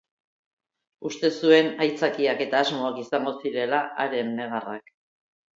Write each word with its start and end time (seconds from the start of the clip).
Uste 1.09 1.29
zuen 1.41 1.69
aitzakiak 1.85 2.43
eta 2.47 2.63
asmoak 2.65 2.97
izango 3.05 3.37
zirela 3.45 3.83
haren 4.07 4.37
negarrak. 4.43 4.95